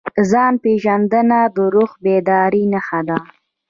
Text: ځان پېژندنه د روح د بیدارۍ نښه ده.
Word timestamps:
ځان 0.31 0.53
پېژندنه 0.63 1.39
د 1.55 1.57
روح 1.73 1.91
د 1.97 1.99
بیدارۍ 2.03 2.63
نښه 2.73 2.99
ده. 3.07 3.17